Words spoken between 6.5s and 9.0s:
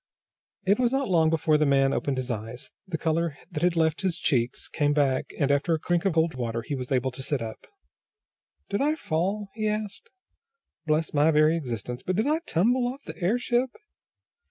he was able to sit up. "Did I